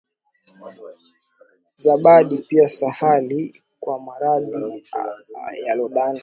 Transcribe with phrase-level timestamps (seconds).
[1.75, 4.85] Zabadi pia sahali, kwa maradhi
[5.65, 6.19] yalondani,